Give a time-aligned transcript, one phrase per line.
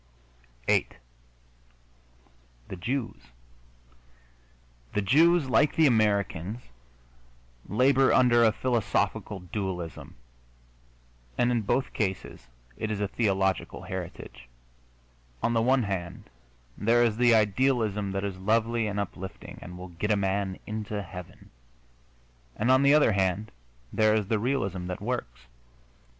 [0.65, 0.87] VIII
[2.69, 3.17] THE JEWS
[4.93, 6.61] The Jews, like the Americans,
[7.69, 10.15] labor under a philosophical dualism,
[11.37, 14.47] and in both cases it is a theological heritage.
[15.43, 16.31] On the one hand
[16.75, 21.03] there is the idealism that is lovely and uplifting and will get a man into
[21.03, 21.51] heaven,
[22.55, 23.51] and on the other hand
[23.93, 25.41] there is the realism that works.